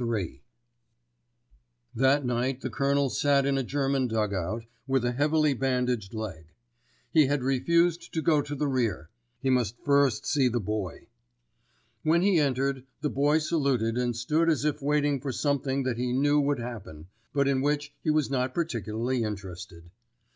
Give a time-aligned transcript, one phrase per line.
[0.00, 0.42] *III*
[1.94, 6.46] That night the Colonel sat in a German dugout, with a heavily bandaged leg.
[7.12, 9.08] He had refused to go to the rear.
[9.40, 11.06] He must first see the Boy.
[12.02, 16.12] When he entered, the Boy saluted and stood as if waiting for something that he
[16.12, 19.92] knew would happen, but in which he was not particularly interested.